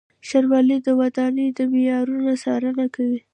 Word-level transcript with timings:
ښاروالۍ 0.27 0.77
د 0.83 0.87
ودانیو 0.99 1.55
د 1.57 1.59
معیارونو 1.71 2.31
څارنه 2.43 2.85
کوي. 2.95 3.21